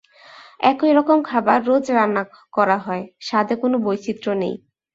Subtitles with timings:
[0.63, 2.23] একই রকম খাবার রোজ রান্না
[2.53, 4.55] করা হয়, স্বাদে কোনো বৈচিত্র্য নেই।